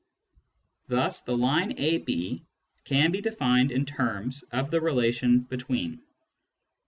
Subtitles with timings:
[0.87, 2.09] Thus the line (ab)
[2.85, 6.01] can be defined in terms of the relation" between."